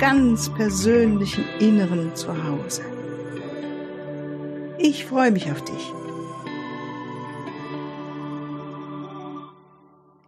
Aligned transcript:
ganz 0.00 0.48
persönlichen 0.54 1.44
Inneren 1.58 2.16
zu 2.16 2.32
Hause. 2.42 2.80
Ich 4.78 5.04
freue 5.04 5.30
mich 5.30 5.52
auf 5.52 5.62
dich. 5.62 5.92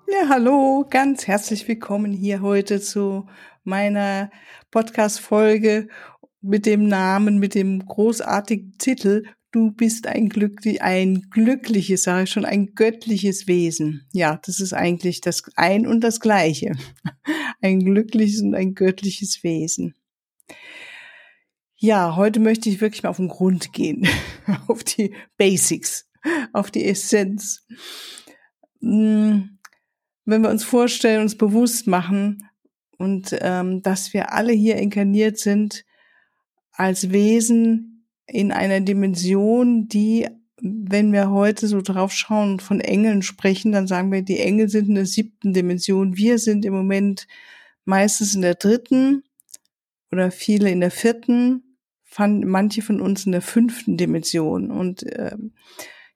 Ja, 0.06 0.28
hallo, 0.28 0.84
ganz 0.90 1.26
herzlich 1.26 1.66
willkommen 1.66 2.12
hier 2.12 2.42
heute 2.42 2.82
zu 2.82 3.26
meiner 3.64 4.30
Podcast-Folge 4.70 5.88
mit 6.42 6.66
dem 6.66 6.86
Namen, 6.86 7.38
mit 7.38 7.54
dem 7.54 7.86
großartigen 7.86 8.76
Titel 8.76 9.24
du 9.52 9.70
bist 9.70 10.06
ein 10.06 10.28
glücklich, 10.28 10.82
ein 10.82 11.26
glückliches, 11.30 12.02
sage 12.02 12.24
ich 12.24 12.30
schon, 12.30 12.44
ein 12.44 12.74
göttliches 12.74 13.46
Wesen. 13.46 14.06
Ja, 14.12 14.40
das 14.44 14.60
ist 14.60 14.72
eigentlich 14.72 15.20
das 15.20 15.42
ein 15.56 15.86
und 15.86 16.00
das 16.00 16.20
gleiche. 16.20 16.72
Ein 17.62 17.84
glückliches 17.84 18.42
und 18.42 18.54
ein 18.54 18.74
göttliches 18.74 19.42
Wesen. 19.42 19.94
Ja, 21.76 22.16
heute 22.16 22.40
möchte 22.40 22.68
ich 22.68 22.80
wirklich 22.80 23.02
mal 23.02 23.08
auf 23.08 23.16
den 23.16 23.28
Grund 23.28 23.72
gehen, 23.72 24.06
auf 24.68 24.84
die 24.84 25.14
Basics, 25.36 26.08
auf 26.52 26.70
die 26.70 26.84
Essenz. 26.84 27.66
Hm, 28.80 29.58
wenn 30.24 30.42
wir 30.42 30.50
uns 30.50 30.64
vorstellen, 30.64 31.22
uns 31.22 31.36
bewusst 31.36 31.86
machen 31.86 32.48
und 32.98 33.36
ähm, 33.40 33.82
dass 33.82 34.12
wir 34.12 34.32
alle 34.32 34.52
hier 34.52 34.76
inkarniert 34.76 35.38
sind 35.38 35.84
als 36.72 37.10
Wesen 37.10 38.06
in 38.26 38.52
einer 38.52 38.80
Dimension, 38.80 39.88
die, 39.88 40.28
wenn 40.62 41.12
wir 41.12 41.30
heute 41.30 41.66
so 41.66 41.80
drauf 41.80 42.12
schauen 42.12 42.52
und 42.52 42.62
von 42.62 42.80
Engeln 42.80 43.22
sprechen, 43.22 43.72
dann 43.72 43.88
sagen 43.88 44.12
wir, 44.12 44.22
die 44.22 44.38
Engel 44.38 44.68
sind 44.68 44.88
in 44.88 44.94
der 44.94 45.06
siebten 45.06 45.52
Dimension. 45.52 46.16
Wir 46.16 46.38
sind 46.38 46.64
im 46.64 46.72
Moment 46.72 47.26
meistens 47.84 48.36
in 48.36 48.42
der 48.42 48.54
dritten 48.54 49.24
oder 50.12 50.30
viele 50.30 50.70
in 50.70 50.80
der 50.80 50.92
vierten, 50.92 51.76
manche 52.16 52.82
von 52.82 53.00
uns 53.00 53.26
in 53.26 53.32
der 53.32 53.42
fünften 53.42 53.96
Dimension. 53.96 54.70
Und 54.70 55.02
äh, 55.02 55.36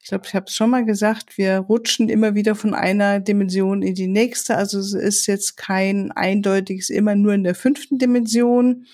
ich 0.01 0.09
glaube, 0.09 0.27
ich 0.29 0.35
habe 0.37 0.47
es 0.47 0.55
schon 0.55 0.71
mal 0.71 0.85
gesagt, 0.85 1.37
wir 1.39 1.59
rutschen 1.59 2.09
immer 2.09 2.37
wieder 2.37 2.55
von 2.55 2.73
einer 2.73 3.19
Dimension 3.19 3.83
in 3.83 3.97
die 3.97 4.07
nächste. 4.07 4.57
Also 4.57 4.79
es 4.79 4.93
ist 4.93 5.27
jetzt 5.27 5.57
kein 5.57 6.13
eindeutiges 6.13 6.91
immer 6.91 7.17
nur 7.17 7.35
in 7.35 7.43
der 7.43 7.57
fünften 7.57 7.99
Dimension 7.99 8.87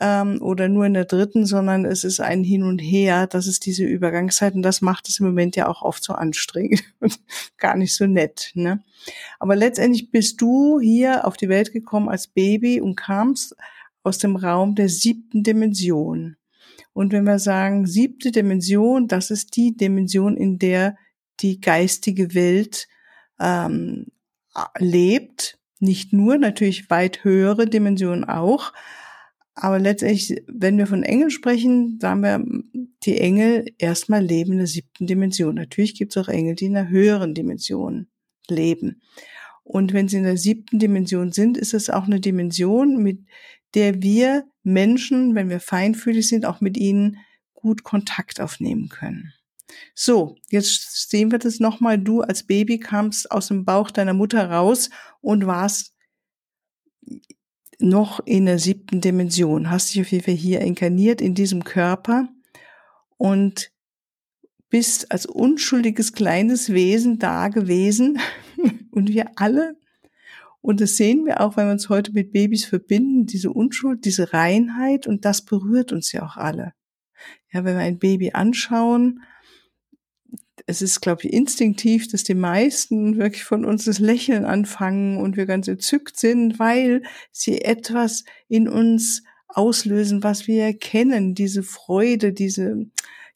ähm, 0.00 0.40
oder 0.42 0.68
nur 0.68 0.86
in 0.86 0.94
der 0.94 1.04
dritten, 1.04 1.46
sondern 1.46 1.84
es 1.84 2.04
ist 2.04 2.20
ein 2.20 2.44
Hin 2.44 2.62
und 2.62 2.78
Her. 2.78 3.26
Das 3.26 3.46
ist 3.46 3.66
diese 3.66 3.84
Übergangszeit 3.84 4.54
und 4.54 4.62
das 4.62 4.80
macht 4.80 5.08
es 5.08 5.20
im 5.20 5.26
Moment 5.26 5.56
ja 5.56 5.68
auch 5.68 5.82
oft 5.82 6.02
so 6.04 6.12
anstrengend 6.12 6.82
und 7.00 7.18
gar 7.58 7.76
nicht 7.76 7.94
so 7.94 8.06
nett. 8.06 8.50
Ne? 8.54 8.82
Aber 9.38 9.56
letztendlich 9.56 10.10
bist 10.10 10.40
du 10.40 10.80
hier 10.80 11.26
auf 11.26 11.36
die 11.36 11.48
Welt 11.48 11.72
gekommen 11.72 12.08
als 12.08 12.26
Baby 12.26 12.80
und 12.80 12.96
kamst 12.96 13.56
aus 14.02 14.18
dem 14.18 14.36
Raum 14.36 14.74
der 14.74 14.88
siebten 14.88 15.42
Dimension. 15.42 16.36
Und 16.92 17.12
wenn 17.12 17.24
wir 17.24 17.38
sagen 17.38 17.86
siebte 17.86 18.32
Dimension, 18.32 19.08
das 19.08 19.30
ist 19.30 19.56
die 19.56 19.76
Dimension, 19.76 20.36
in 20.36 20.58
der 20.58 20.96
die 21.40 21.60
geistige 21.60 22.34
Welt 22.34 22.88
ähm, 23.38 24.06
lebt. 24.78 25.58
Nicht 25.78 26.12
nur, 26.12 26.38
natürlich 26.38 26.88
weit 26.88 27.24
höhere 27.24 27.66
Dimensionen 27.66 28.24
auch, 28.24 28.72
aber 29.58 29.78
letztendlich, 29.78 30.42
wenn 30.46 30.76
wir 30.76 30.86
von 30.86 31.02
Engeln 31.02 31.30
sprechen, 31.30 31.98
sagen 31.98 32.20
wir, 32.20 32.44
die 33.04 33.18
Engel 33.18 33.64
erstmal 33.78 34.22
leben 34.22 34.52
in 34.52 34.58
der 34.58 34.66
siebten 34.66 35.06
Dimension. 35.06 35.54
Natürlich 35.54 35.94
gibt 35.94 36.14
es 36.14 36.22
auch 36.22 36.28
Engel, 36.28 36.54
die 36.54 36.66
in 36.66 36.76
einer 36.76 36.90
höheren 36.90 37.32
Dimension 37.32 38.06
leben. 38.48 39.00
Und 39.64 39.94
wenn 39.94 40.08
sie 40.08 40.18
in 40.18 40.24
der 40.24 40.36
siebten 40.36 40.78
Dimension 40.78 41.32
sind, 41.32 41.56
ist 41.56 41.72
es 41.72 41.88
auch 41.88 42.04
eine 42.04 42.20
Dimension, 42.20 43.02
mit 43.02 43.20
der 43.74 44.02
wir 44.02 44.44
Menschen, 44.62 45.34
wenn 45.34 45.48
wir 45.48 45.60
feinfühlig 45.60 46.28
sind, 46.28 46.44
auch 46.44 46.60
mit 46.60 46.76
ihnen 46.76 47.16
gut 47.54 47.82
Kontakt 47.82 48.42
aufnehmen 48.42 48.90
können. 48.90 49.32
So, 49.94 50.36
jetzt 50.50 51.08
sehen 51.08 51.32
wir 51.32 51.38
das 51.38 51.60
nochmal. 51.60 51.98
Du 51.98 52.20
als 52.20 52.46
Baby 52.46 52.78
kamst 52.78 53.30
aus 53.30 53.48
dem 53.48 53.64
Bauch 53.64 53.90
deiner 53.90 54.14
Mutter 54.14 54.50
raus 54.50 54.90
und 55.22 55.46
warst 55.46 55.94
noch 57.78 58.20
in 58.24 58.46
der 58.46 58.58
siebten 58.58 59.00
Dimension, 59.00 59.70
hast 59.70 59.94
dich 59.94 60.00
auf 60.00 60.10
jeden 60.10 60.24
Fall 60.24 60.34
hier 60.34 60.60
inkarniert 60.60 61.20
in 61.20 61.34
diesem 61.34 61.64
Körper 61.64 62.28
und 63.16 63.70
bist 64.68 65.12
als 65.12 65.26
unschuldiges 65.26 66.12
kleines 66.12 66.72
Wesen 66.72 67.18
da 67.18 67.48
gewesen 67.48 68.18
und 68.90 69.08
wir 69.08 69.30
alle. 69.36 69.76
Und 70.60 70.80
das 70.80 70.96
sehen 70.96 71.26
wir 71.26 71.40
auch, 71.40 71.56
wenn 71.56 71.66
wir 71.66 71.72
uns 71.72 71.88
heute 71.88 72.12
mit 72.12 72.32
Babys 72.32 72.64
verbinden, 72.64 73.26
diese 73.26 73.50
Unschuld, 73.50 74.04
diese 74.04 74.32
Reinheit 74.32 75.06
und 75.06 75.24
das 75.24 75.42
berührt 75.42 75.92
uns 75.92 76.10
ja 76.12 76.24
auch 76.24 76.36
alle. 76.36 76.72
Ja, 77.52 77.64
wenn 77.64 77.76
wir 77.76 77.84
ein 77.84 77.98
Baby 77.98 78.32
anschauen, 78.32 79.22
es 80.66 80.80
ist, 80.82 81.00
glaube 81.00 81.22
ich, 81.24 81.32
instinktiv, 81.32 82.08
dass 82.08 82.24
die 82.24 82.34
meisten 82.34 83.18
wirklich 83.18 83.44
von 83.44 83.64
uns 83.64 83.84
das 83.84 83.98
Lächeln 83.98 84.44
anfangen 84.44 85.18
und 85.18 85.36
wir 85.36 85.46
ganz 85.46 85.68
entzückt 85.68 86.16
sind, 86.16 86.58
weil 86.58 87.02
sie 87.30 87.60
etwas 87.62 88.24
in 88.48 88.68
uns 88.68 89.22
auslösen, 89.48 90.22
was 90.22 90.46
wir 90.46 90.64
erkennen, 90.64 91.34
diese 91.34 91.62
Freude, 91.62 92.32
diese, 92.32 92.86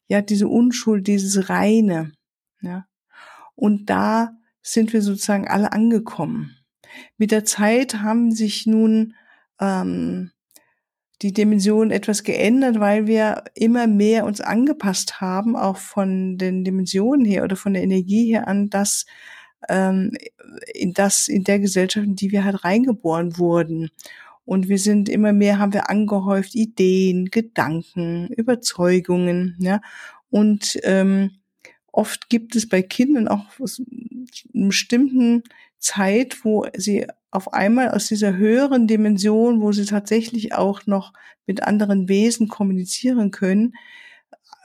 ja, 0.07 0.21
diese 0.21 0.47
Unschuld, 0.47 1.07
dieses 1.07 1.49
Reine, 1.49 2.11
ja. 2.61 2.85
Und 3.55 3.89
da 3.89 4.37
sind 4.61 4.93
wir 4.93 5.01
sozusagen 5.01 5.47
alle 5.47 5.71
angekommen. 5.71 6.57
Mit 7.17 7.31
der 7.31 7.45
Zeit 7.45 8.01
haben 8.01 8.31
sich 8.31 8.65
nun 8.65 9.15
ähm, 9.59 10.31
die 11.21 11.33
Dimension 11.33 11.91
etwas 11.91 12.23
geändert, 12.23 12.79
weil 12.79 13.05
wir 13.05 13.43
immer 13.53 13.87
mehr 13.87 14.25
uns 14.25 14.41
angepasst 14.41 15.21
haben, 15.21 15.55
auch 15.55 15.77
von 15.77 16.37
den 16.37 16.63
Dimensionen 16.63 17.25
her 17.25 17.43
oder 17.43 17.55
von 17.55 17.73
der 17.73 17.83
Energie 17.83 18.31
her 18.31 18.47
an 18.47 18.69
das, 18.69 19.05
ähm, 19.69 20.11
in 20.73 20.93
das, 20.93 21.27
in 21.27 21.43
der 21.43 21.59
Gesellschaft, 21.59 22.05
in 22.05 22.15
die 22.15 22.31
wir 22.31 22.43
halt 22.43 22.63
reingeboren 22.63 23.37
wurden. 23.37 23.89
Und 24.45 24.67
wir 24.67 24.79
sind 24.79 25.07
immer 25.07 25.33
mehr, 25.33 25.59
haben 25.59 25.73
wir 25.73 25.89
angehäuft 25.89 26.55
Ideen, 26.55 27.25
Gedanken, 27.25 28.27
Überzeugungen, 28.29 29.55
ja. 29.59 29.81
Und 30.31 30.79
ähm, 30.83 31.31
oft 31.91 32.29
gibt 32.29 32.55
es 32.55 32.67
bei 32.67 32.81
Kindern 32.81 33.27
auch 33.27 33.45
einen 33.59 34.67
bestimmten 34.69 35.43
Zeit, 35.77 36.43
wo 36.43 36.65
sie 36.75 37.05
auf 37.31 37.53
einmal 37.53 37.89
aus 37.89 38.07
dieser 38.07 38.35
höheren 38.35 38.87
Dimension, 38.87 39.61
wo 39.61 39.71
sie 39.71 39.85
tatsächlich 39.85 40.53
auch 40.53 40.85
noch 40.85 41.13
mit 41.47 41.63
anderen 41.63 42.09
Wesen 42.09 42.49
kommunizieren 42.49 43.31
können, 43.31 43.73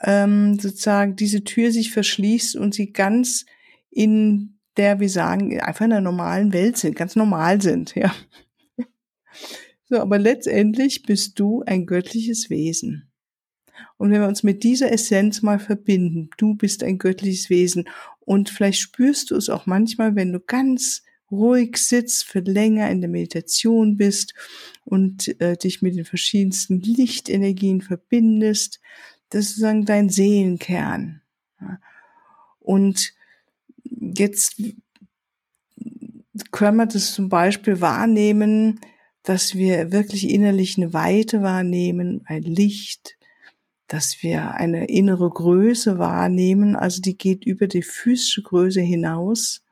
ähm, 0.03 0.59
sozusagen 0.59 1.15
diese 1.15 1.43
Tür 1.43 1.71
sich 1.71 1.91
verschließt 1.91 2.55
und 2.57 2.73
sie 2.73 2.91
ganz 2.91 3.45
in 3.89 4.59
der, 4.75 4.99
wir 4.99 5.09
sagen, 5.09 5.59
einfach 5.59 5.85
in 5.85 5.91
der 5.91 6.01
normalen 6.01 6.53
Welt 6.53 6.77
sind, 6.77 6.95
ganz 6.95 7.15
normal 7.15 7.61
sind, 7.61 7.95
ja. 7.95 8.13
So, 9.89 9.99
aber 9.99 10.19
letztendlich 10.19 11.03
bist 11.03 11.39
du 11.39 11.63
ein 11.65 11.85
göttliches 11.85 12.49
Wesen. 12.49 13.09
Und 13.95 14.11
wenn 14.11 14.19
wir 14.19 14.27
uns 14.27 14.43
mit 14.43 14.63
dieser 14.63 14.91
Essenz 14.91 15.41
mal 15.41 15.59
verbinden, 15.59 16.29
du 16.37 16.55
bist 16.55 16.83
ein 16.83 16.97
göttliches 16.97 17.49
Wesen 17.49 17.87
und 18.19 18.49
vielleicht 18.49 18.79
spürst 18.79 19.31
du 19.31 19.35
es 19.35 19.49
auch 19.49 19.65
manchmal, 19.65 20.15
wenn 20.15 20.33
du 20.33 20.41
ganz 20.41 21.03
ruhig 21.31 21.77
sitzt, 21.77 22.25
für 22.25 22.39
länger 22.39 22.89
in 22.89 23.01
der 23.01 23.09
Meditation 23.09 23.97
bist 23.97 24.33
und 24.85 25.39
äh, 25.41 25.57
dich 25.57 25.81
mit 25.81 25.95
den 25.95 26.05
verschiedensten 26.05 26.79
Lichtenergien 26.79 27.81
verbindest. 27.81 28.79
Das 29.29 29.45
ist 29.45 29.49
sozusagen 29.55 29.85
dein 29.85 30.09
Seelenkern. 30.09 31.21
Und 32.59 33.13
jetzt 33.89 34.61
können 36.51 36.77
wir 36.77 36.85
das 36.85 37.13
zum 37.13 37.29
Beispiel 37.29 37.81
wahrnehmen, 37.81 38.79
dass 39.23 39.55
wir 39.55 39.91
wirklich 39.91 40.29
innerlich 40.29 40.77
eine 40.77 40.93
Weite 40.93 41.41
wahrnehmen, 41.41 42.21
ein 42.25 42.43
Licht, 42.43 43.17
dass 43.87 44.21
wir 44.21 44.51
eine 44.51 44.87
innere 44.87 45.29
Größe 45.29 45.97
wahrnehmen, 45.97 46.75
also 46.75 47.01
die 47.01 47.17
geht 47.17 47.45
über 47.45 47.67
die 47.67 47.81
physische 47.81 48.41
Größe 48.41 48.81
hinaus 48.81 49.63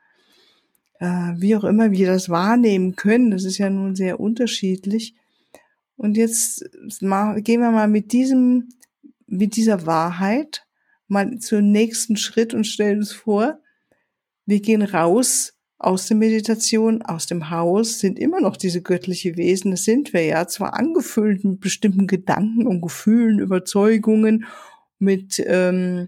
äh, 1.00 1.34
wie 1.38 1.56
auch 1.56 1.64
immer 1.64 1.92
wir 1.92 2.08
das 2.08 2.30
wahrnehmen 2.30 2.96
können, 2.96 3.32
das 3.32 3.44
ist 3.44 3.58
ja 3.58 3.70
nun 3.70 3.96
sehr 3.96 4.20
unterschiedlich. 4.20 5.16
Und 5.98 6.18
jetzt 6.18 6.66
gehen 6.92 7.62
wir 7.62 7.72
mal 7.72 7.88
mit 7.88 8.12
diesem, 8.12 8.70
mit 9.28 9.56
dieser 9.56 9.86
Wahrheit 9.86 10.66
mal 11.08 11.38
zum 11.40 11.72
nächsten 11.72 12.18
Schritt 12.18 12.54
und 12.54 12.66
stellen 12.66 13.00
uns 13.00 13.14
vor, 13.14 13.60
wir 14.46 14.60
gehen 14.60 14.82
raus 14.82 15.54
aus 15.78 16.08
der 16.08 16.18
Meditation, 16.18 17.02
aus 17.02 17.28
dem 17.28 17.50
Haus, 17.50 18.00
sind 18.00 18.18
immer 18.20 18.42
noch 18.42 18.58
diese 18.58 18.82
göttliche 18.82 19.38
Wesen. 19.38 19.72
Das 19.72 19.84
sind 19.84 20.14
wir 20.14 20.24
ja, 20.24 20.48
zwar 20.48 20.74
angefüllt 20.74 21.44
mit 21.44 21.60
bestimmten 21.60 22.08
Gedanken 22.08 22.68
und 22.68 22.82
Gefühlen, 22.82 23.40
Überzeugungen, 23.40 24.46
mit, 25.00 25.44
ähm, 25.46 26.08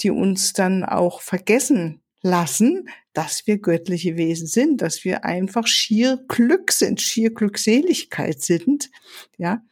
die 0.00 0.10
uns 0.10 0.52
dann 0.52 0.84
auch 0.84 1.20
vergessen 1.20 2.02
lassen, 2.26 2.88
dass 3.12 3.46
wir 3.46 3.58
göttliche 3.58 4.16
Wesen 4.16 4.46
sind, 4.46 4.82
dass 4.82 5.04
wir 5.04 5.24
einfach 5.24 5.66
schier 5.66 6.22
Glück 6.28 6.72
sind, 6.72 7.00
schier 7.00 7.32
Glückseligkeit 7.32 8.40
sind, 8.42 8.90
ja. 9.38 9.62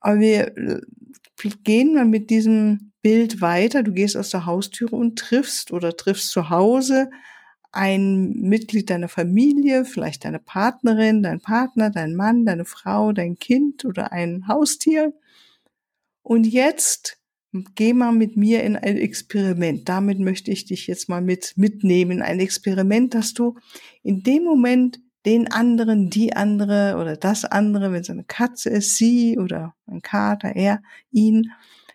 Aber 0.00 0.20
wir 0.20 0.56
äh, 0.56 0.80
gehen 1.62 1.94
mal 1.94 2.04
mit 2.04 2.28
diesem 2.28 2.92
Bild 3.00 3.40
weiter. 3.40 3.82
Du 3.82 3.92
gehst 3.92 4.16
aus 4.16 4.30
der 4.30 4.46
Haustüre 4.46 4.96
und 4.96 5.18
triffst 5.18 5.72
oder 5.72 5.96
triffst 5.96 6.30
zu 6.30 6.50
Hause 6.50 7.10
ein 7.72 8.32
Mitglied 8.34 8.88
deiner 8.88 9.08
Familie, 9.08 9.84
vielleicht 9.84 10.24
deine 10.24 10.38
Partnerin, 10.38 11.22
dein 11.22 11.40
Partner, 11.40 11.90
dein 11.90 12.14
Mann, 12.14 12.46
deine 12.46 12.64
Frau, 12.64 13.12
dein 13.12 13.38
Kind 13.38 13.84
oder 13.84 14.12
ein 14.12 14.46
Haustier. 14.46 15.12
Und 16.22 16.44
jetzt 16.44 17.18
geh 17.74 17.92
mal 17.92 18.12
mit 18.12 18.36
mir 18.36 18.62
in 18.62 18.76
ein 18.76 18.96
Experiment. 18.96 19.88
Damit 19.88 20.18
möchte 20.18 20.50
ich 20.50 20.64
dich 20.64 20.86
jetzt 20.86 21.08
mal 21.08 21.20
mit 21.20 21.52
mitnehmen. 21.56 22.22
Ein 22.22 22.40
Experiment, 22.40 23.14
dass 23.14 23.34
du 23.34 23.56
in 24.02 24.22
dem 24.22 24.44
Moment 24.44 25.00
den 25.24 25.50
anderen, 25.50 26.10
die 26.10 26.34
andere 26.34 26.96
oder 27.00 27.16
das 27.16 27.44
andere, 27.44 27.92
wenn 27.92 28.02
es 28.02 28.10
eine 28.10 28.24
Katze 28.24 28.70
ist, 28.70 28.96
sie 28.96 29.38
oder 29.38 29.74
ein 29.86 30.02
Kater, 30.02 30.54
er, 30.54 30.82
ihn, 31.12 31.50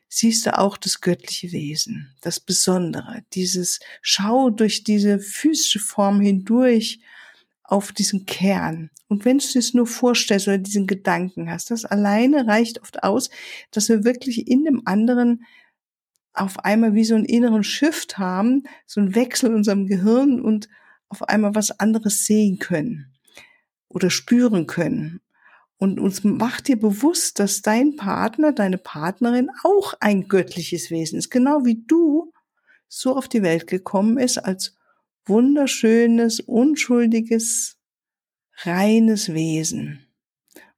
siehst 0.08 0.46
du 0.46 0.58
auch 0.58 0.78
das 0.78 1.02
göttliche 1.02 1.52
Wesen, 1.52 2.16
das 2.22 2.40
Besondere, 2.40 3.22
dieses 3.34 3.80
Schau 4.02 4.50
durch 4.50 4.84
diese 4.84 5.20
physische 5.20 5.80
Form 5.80 6.20
hindurch 6.22 7.00
auf 7.70 7.92
diesen 7.92 8.26
Kern. 8.26 8.90
Und 9.08 9.26
wenn 9.26 9.38
du 9.38 9.60
es 9.60 9.74
nur 9.74 9.88
vorstellst 9.88 10.48
oder 10.48 10.58
diesen 10.58 10.88
Gedanken 10.88 11.50
hast, 11.50 11.72
das 11.72 11.86
alleine 11.86 12.48
reicht 12.48 12.82
oft 12.82 13.04
aus, 13.04 13.30
dass 13.72 13.90
wir 13.90 14.04
wirklich 14.04 14.48
in 14.48 14.64
dem 14.64 14.82
anderen 14.86 15.46
auf 16.34 16.60
einmal 16.60 16.94
wie 16.94 17.06
so 17.06 17.16
einen 17.16 17.26
inneren 17.26 17.64
Shift 17.64 18.18
haben, 18.18 18.64
so 18.86 19.02
einen 19.02 19.16
Wechsel 19.16 19.50
in 19.50 19.56
unserem 19.56 19.88
Gehirn 19.88 20.40
und 20.42 20.70
auf 21.10 21.28
einmal 21.28 21.56
was 21.56 21.80
anderes 21.80 22.26
sehen 22.26 22.60
können 22.60 23.14
oder 23.88 24.10
spüren 24.10 24.68
können 24.68 25.22
und 25.80 25.98
uns 25.98 26.26
macht 26.26 26.68
dir 26.68 26.78
bewusst, 26.78 27.40
dass 27.40 27.62
dein 27.62 27.96
Partner, 27.96 28.52
deine 28.52 28.78
Partnerin 28.78 29.50
auch 29.64 29.94
ein 30.02 30.28
göttliches 30.28 30.92
Wesen 30.92 31.18
ist, 31.18 31.30
genau 31.30 31.64
wie 31.64 31.84
du 31.88 32.34
so 32.90 33.16
auf 33.16 33.30
die 33.30 33.42
Welt 33.44 33.66
gekommen 33.66 34.18
ist 34.18 34.38
als 34.38 34.76
wunderschönes, 35.30 36.40
unschuldiges, 36.40 37.78
reines 38.64 39.34
Wesen. 39.34 40.06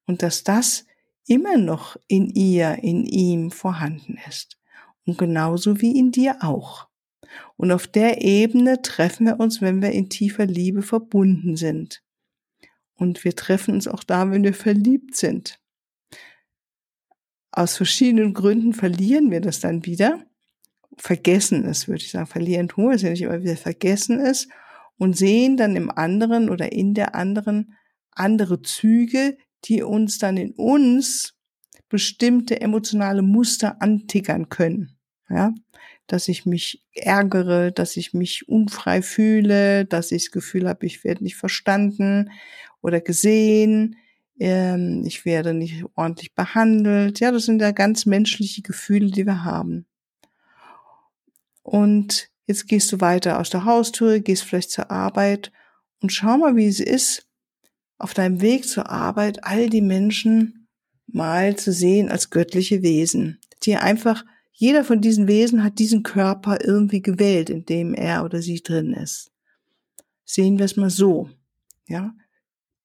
Und 0.06 0.22
dass 0.22 0.44
das 0.44 0.86
immer 1.26 1.58
noch 1.58 1.98
in 2.08 2.30
ihr, 2.30 2.80
in 2.84 3.06
ihm 3.06 3.52
vorhanden 3.52 4.20
ist. 4.28 4.60
Und 5.06 5.18
genauso 5.18 5.82
wie 5.82 5.98
in 5.98 6.12
dir 6.12 6.38
auch. 6.42 6.88
Und 7.58 7.72
auf 7.72 7.88
der 7.88 8.22
Ebene 8.22 8.82
treffen 8.82 9.26
wir 9.26 9.40
uns, 9.40 9.62
wenn 9.62 9.82
wir 9.82 9.92
in 9.92 10.10
tiefer 10.10 10.46
Liebe 10.46 10.82
verbunden 10.82 11.56
sind. 11.56 12.04
Und 12.96 13.24
wir 13.24 13.36
treffen 13.36 13.74
uns 13.74 13.88
auch 13.88 14.04
da, 14.04 14.30
wenn 14.30 14.44
wir 14.44 14.54
verliebt 14.54 15.16
sind. 15.16 15.60
Aus 17.52 17.78
verschiedenen 17.78 18.34
Gründen 18.34 18.74
verlieren 18.74 19.32
wir 19.32 19.42
das 19.42 19.60
dann 19.60 19.86
wieder. 19.86 20.26
Vergessen 20.98 21.66
es, 21.66 21.88
würde 21.88 22.04
ich 22.04 22.12
sagen. 22.12 22.28
Verlieren 22.28 22.68
tun 22.68 22.90
wir 22.90 22.96
es 22.96 23.02
ja 23.02 23.10
nicht, 23.10 23.26
aber 23.26 23.44
wir 23.44 23.58
vergessen 23.58 24.20
es 24.20 24.48
und 24.98 25.18
sehen 25.18 25.58
dann 25.58 25.76
im 25.76 25.90
anderen 25.90 26.50
oder 26.50 26.72
in 26.72 26.94
der 26.94 27.16
anderen 27.16 27.76
andere 28.12 28.62
Züge, 28.62 29.38
die 29.66 29.84
uns 29.84 30.20
dann 30.20 30.38
in 30.38 30.52
uns 30.52 31.34
bestimmte 31.90 32.62
emotionale 32.62 33.22
Muster 33.22 33.82
antickern 33.82 34.50
können. 34.50 34.98
Ja, 35.30 35.54
dass 36.08 36.28
ich 36.28 36.46
mich 36.46 36.84
ärgere, 36.94 37.72
dass 37.72 37.96
ich 37.96 38.14
mich 38.14 38.48
unfrei 38.50 39.02
fühle, 39.02 39.86
dass 39.86 40.12
ich 40.12 40.26
das 40.26 40.32
Gefühl 40.32 40.68
habe, 40.68 40.86
ich 40.86 41.04
werde 41.04 41.24
nicht 41.24 41.38
verstanden 41.38 42.32
oder 42.82 43.00
gesehen, 43.00 43.96
ähm, 44.40 45.04
ich 45.06 45.24
werde 45.24 45.54
nicht 45.54 45.86
ordentlich 45.96 46.34
behandelt. 46.34 47.20
Ja, 47.22 47.32
das 47.32 47.46
sind 47.46 47.62
ja 47.62 47.72
ganz 47.72 48.06
menschliche 48.06 48.62
Gefühle, 48.62 49.10
die 49.12 49.26
wir 49.26 49.46
haben. 49.46 49.86
Und 51.64 52.30
jetzt 52.48 52.68
gehst 52.68 52.92
du 52.92 53.02
weiter 53.02 53.40
aus 53.40 53.50
der 53.50 53.66
Haustür, 53.66 54.20
gehst 54.20 54.44
vielleicht 54.44 54.72
zur 54.72 54.92
Arbeit 54.92 55.52
und 56.02 56.12
schau 56.12 56.38
mal, 56.38 56.56
wie 56.56 56.68
es 56.68 56.80
ist, 56.80 57.28
auf 57.98 58.14
deinem 58.14 58.42
Weg 58.42 58.68
zur 58.68 58.90
Arbeit 58.90 59.44
all 59.44 59.70
die 59.70 59.82
Menschen 59.82 60.68
mal 61.08 61.56
zu 61.56 61.72
sehen 61.72 62.10
als 62.10 62.30
göttliche 62.30 62.82
Wesen, 62.82 63.40
die 63.64 63.76
einfach, 63.76 64.26
jeder 64.52 64.84
von 64.84 65.02
diesen 65.02 65.28
Wesen 65.28 65.64
hat 65.64 65.80
diesen 65.80 66.04
Körper 66.04 66.64
irgendwie 66.64 67.02
gewählt, 67.02 67.50
in 67.50 67.66
dem 67.66 67.94
er 67.94 68.24
oder 68.26 68.42
sie 68.42 68.62
drin 68.62 68.94
ist. 68.94 69.32
Sehen 70.26 70.58
wir 70.58 70.66
es 70.66 70.78
mal 70.78 70.90
so. 70.90 71.30
Ja, 71.88 72.14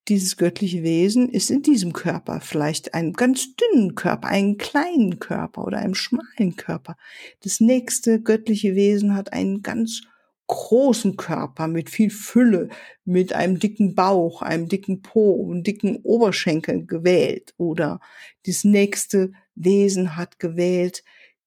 dieses 0.08 0.36
göttliche 0.36 0.82
Wesen 0.82 1.28
ist 1.28 1.50
in 1.50 1.62
diesem 1.62 1.92
Körper, 1.92 2.40
vielleicht 2.40 2.94
einem 2.94 3.12
ganz 3.12 3.56
dünnen 3.56 3.94
Körper, 3.94 4.28
einen 4.28 4.56
kleinen 4.56 5.18
Körper 5.18 5.64
oder 5.64 5.78
einem 5.78 5.94
schmalen 5.94 6.56
Körper. 6.56 6.96
Das 7.42 7.60
nächste 7.60 8.20
göttliche 8.20 8.74
Wesen 8.74 9.14
hat 9.14 9.32
einen 9.32 9.62
ganz 9.62 10.02
großen 10.46 11.16
Körper 11.16 11.66
mit 11.66 11.90
viel 11.90 12.10
Fülle, 12.10 12.68
mit 13.04 13.32
einem 13.32 13.58
dicken 13.58 13.96
Bauch, 13.96 14.42
einem 14.42 14.68
dicken 14.68 15.02
Po, 15.02 15.50
einem 15.50 15.64
dicken 15.64 15.96
Oberschenkel 16.02 16.86
gewählt. 16.86 17.54
Oder 17.56 18.00
das 18.46 18.62
nächste 18.62 19.32
Wesen 19.56 20.16
hat 20.16 20.38
gewählt 20.38 21.02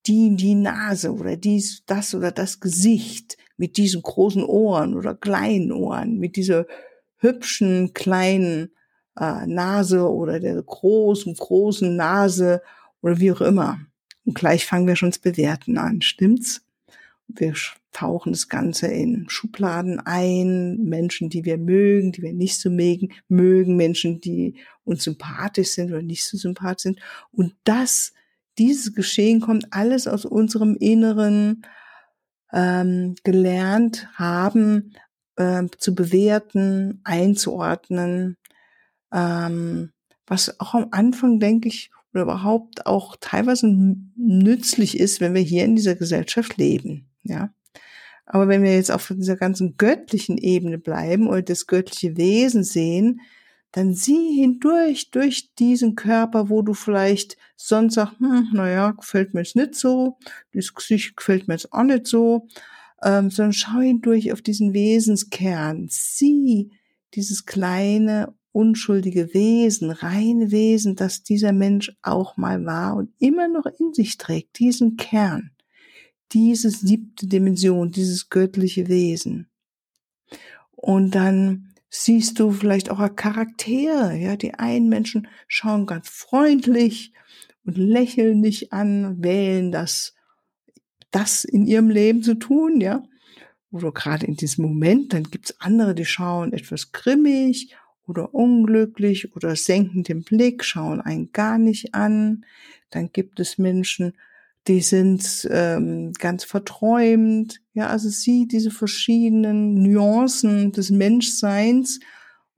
die, 0.06 0.36
die 0.36 0.56
Nase 0.56 1.14
oder 1.14 1.38
dies, 1.38 1.84
das 1.86 2.14
oder 2.14 2.32
das 2.32 2.60
Gesicht 2.60 3.38
mit 3.58 3.78
diesen 3.78 4.02
großen 4.02 4.44
Ohren 4.44 4.96
oder 4.96 5.16
kleinen 5.16 5.72
Ohren, 5.72 6.18
mit 6.18 6.36
dieser 6.36 6.66
hübschen 7.20 7.94
kleinen 7.94 8.72
äh, 9.20 9.46
Nase 9.46 10.10
oder 10.10 10.40
der 10.40 10.62
großen, 10.62 11.34
großen 11.36 11.96
Nase 11.96 12.62
oder 13.02 13.20
wie 13.20 13.32
auch 13.32 13.42
immer. 13.42 13.80
Und 14.26 14.36
gleich 14.36 14.66
fangen 14.66 14.88
wir 14.88 14.96
schon 14.96 15.12
das 15.12 15.20
Bewerten 15.20 15.78
an, 15.78 16.02
stimmt's? 16.02 16.62
Wir 17.28 17.54
tauchen 17.92 18.32
das 18.32 18.50
Ganze 18.50 18.88
in 18.88 19.30
Schubladen 19.30 20.00
ein, 20.00 20.78
Menschen, 20.84 21.30
die 21.30 21.46
wir 21.46 21.58
mögen, 21.58 22.12
die 22.12 22.22
wir 22.22 22.34
nicht 22.34 22.60
so 22.60 22.70
mögen, 22.70 23.12
mögen 23.28 23.76
Menschen, 23.76 24.22
die 24.22 24.56
uns 24.84 25.04
sympathisch 25.04 25.70
sind 25.70 25.92
oder 25.92 26.02
nicht 26.02 26.26
so 26.26 26.38
sympathisch 26.38 26.84
sind. 26.84 27.00
Und 27.32 27.56
das, 27.64 28.14
dieses 28.58 28.94
Geschehen 28.94 29.42
kommt 29.42 29.68
alles 29.72 30.08
aus 30.08 30.26
unserem 30.26 30.76
Inneren 30.76 31.64
ähm, 32.52 33.16
gelernt 33.24 34.08
haben, 34.16 34.94
äh, 35.40 35.64
zu 35.78 35.96
bewerten, 35.96 37.02
einzuordnen, 37.04 38.38
ähm, 39.12 39.92
was 40.28 40.60
auch 40.60 40.76
am 40.76 40.90
Anfang, 40.92 41.40
denke 41.40 41.70
ich, 41.70 41.90
oder 42.14 42.24
überhaupt 42.24 42.86
auch 42.86 43.16
teilweise 43.20 43.68
nützlich 44.16 45.00
ist, 45.00 45.22
wenn 45.22 45.34
wir 45.34 45.42
hier 45.42 45.66
in 45.66 45.76
dieser 45.76 45.96
Gesellschaft 45.96 46.58
leben. 46.58 47.10
Ja. 47.24 47.54
Aber 48.26 48.48
wenn 48.48 48.62
wir 48.62 48.76
jetzt 48.76 48.92
auf 48.92 49.12
dieser 49.16 49.38
ganzen 49.38 49.78
göttlichen 49.78 50.38
Ebene 50.38 50.78
bleiben 50.78 51.28
oder 51.28 51.42
das 51.42 51.66
göttliche 51.66 52.18
Wesen 52.18 52.64
sehen, 52.64 53.22
dann 53.72 53.94
sieh 53.94 54.36
hindurch 54.36 55.12
durch 55.12 55.54
diesen 55.56 55.96
Körper, 55.96 56.50
wo 56.50 56.62
du 56.62 56.74
vielleicht 56.74 57.38
sonst 57.56 57.96
sagst, 57.96 58.20
hm, 58.20 58.50
naja, 58.54 58.92
gefällt 58.92 59.34
mir 59.34 59.42
jetzt 59.42 59.56
nicht 59.56 59.76
so, 59.76 60.18
das 60.54 60.74
Gesicht 60.74 61.16
gefällt 61.16 61.48
mir 61.48 61.54
jetzt 61.56 61.72
auch 61.72 61.84
nicht 61.84 62.08
so, 62.08 62.48
ähm, 63.04 63.30
sondern 63.30 63.54
schau 63.54 63.80
hindurch 63.80 64.32
auf 64.34 64.42
diesen 64.42 64.74
Wesenskern. 64.74 65.88
Sieh 65.90 66.72
dieses 67.16 67.46
kleine, 67.46 68.34
unschuldige 68.52 69.34
Wesen, 69.34 69.92
reine 69.92 70.52
Wesen, 70.52 70.96
das 70.96 71.24
dieser 71.24 71.54
Mensch 71.54 71.92
auch 72.02 72.38
mal 72.38 72.66
war 72.66 72.96
und 72.96 73.12
immer 73.20 73.48
noch 73.48 73.66
in 73.66 73.94
sich 73.94 74.18
trägt, 74.18 74.60
diesen 74.60 74.98
Kern, 74.98 75.52
diese 76.32 76.70
siebte 76.70 77.28
Dimension, 77.28 77.92
dieses 77.92 78.30
göttliche 78.30 78.88
Wesen. 78.88 79.50
Und 80.72 81.16
dann 81.16 81.74
siehst 81.90 82.40
du 82.40 82.52
vielleicht 82.52 82.90
auch 82.90 83.16
Charaktere, 83.16 84.16
ja, 84.16 84.36
die 84.36 84.54
einen 84.54 84.90
Menschen 84.90 85.28
schauen 85.48 85.86
ganz 85.86 86.10
freundlich 86.10 87.14
und 87.66 87.78
lächeln 87.78 88.42
dich 88.44 88.72
an, 88.72 89.22
wählen 89.24 89.72
das 89.72 90.14
das 91.12 91.44
in 91.44 91.66
ihrem 91.66 91.90
Leben 91.90 92.24
zu 92.24 92.36
tun, 92.36 92.82
ja. 92.82 93.04
Oder 93.72 93.92
gerade 93.92 94.26
in 94.26 94.36
diesem 94.36 94.66
Moment, 94.66 95.14
dann 95.14 95.24
gibt's 95.24 95.56
andere, 95.60 95.94
die 95.94 96.06
schauen 96.06 96.54
etwas 96.54 96.92
grimmig 96.92 97.76
oder 98.08 98.34
unglücklich 98.34 99.36
oder 99.36 99.56
senken 99.56 100.04
den 100.04 100.24
Blick, 100.24 100.64
schauen 100.64 101.02
einen 101.02 101.32
gar 101.32 101.60
nicht 101.60 101.94
an. 101.94 102.46
Dann 102.90 103.12
gibt 103.12 103.40
es 103.40 103.60
Menschen, 103.60 104.14
die 104.68 104.82
sind 104.82 105.48
ähm, 105.52 106.14
ganz 106.14 106.44
verträumt. 106.44 107.62
Ja, 107.74 107.88
also 107.88 108.10
sie 108.10 108.48
diese 108.48 108.72
verschiedenen 108.72 109.82
Nuancen 109.84 110.72
des 110.72 110.90
Menschseins 110.90 112.00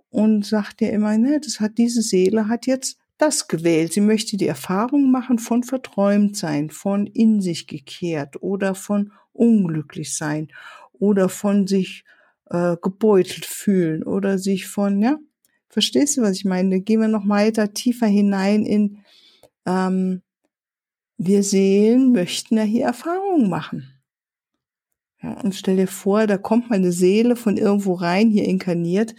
und 0.10 0.46
sagt 0.46 0.82
ja 0.82 0.90
immer, 0.90 1.18
ne, 1.18 1.40
das 1.40 1.60
hat 1.60 1.78
diese 1.78 2.02
Seele 2.02 2.48
hat 2.48 2.68
jetzt 2.68 2.98
das 3.22 3.48
gewählt. 3.48 3.94
Sie 3.94 4.02
möchte 4.02 4.38
die 4.38 4.48
Erfahrung 4.48 5.12
machen 5.12 5.40
von 5.40 5.64
verträumt 5.64 6.36
sein, 6.36 6.70
von 6.70 7.06
in 7.06 7.42
sich 7.42 7.68
gekehrt 7.68 8.42
oder 8.42 8.76
von 8.76 9.12
unglücklich 9.32 10.16
sein 10.18 10.52
oder 10.94 11.30
von 11.30 11.68
sich 11.68 12.04
äh, 12.50 12.76
gebeutelt 12.82 13.46
fühlen 13.46 14.04
oder 14.04 14.38
sich 14.38 14.68
von, 14.68 15.02
ja, 15.02 15.20
verstehst 15.70 16.18
du, 16.18 16.22
was 16.22 16.38
ich 16.38 16.46
meine? 16.46 16.82
Gehen 16.82 17.02
wir 17.02 17.08
noch 17.08 17.28
weiter 17.30 17.74
tiefer 17.74 18.08
hinein 18.08 18.66
in, 18.66 18.98
ähm, 19.66 20.22
wir 21.18 21.44
Seelen 21.44 22.12
möchten 22.12 22.58
ja 22.58 22.64
hier 22.64 22.86
Erfahrungen 22.86 23.50
machen. 23.50 24.02
Ja, 25.22 25.40
und 25.42 25.54
stell 25.54 25.76
dir 25.76 25.88
vor, 25.88 26.26
da 26.26 26.38
kommt 26.38 26.72
meine 26.72 26.92
Seele 26.92 27.36
von 27.36 27.58
irgendwo 27.58 27.94
rein, 27.94 28.32
hier 28.32 28.46
inkarniert 28.46 29.14